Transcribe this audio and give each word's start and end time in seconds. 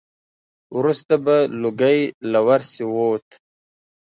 وروسته 0.77 1.13
به 1.23 1.35
لوګی 1.61 1.99
له 2.31 2.39
ورسی 2.47 2.83
ووت. 2.87 3.27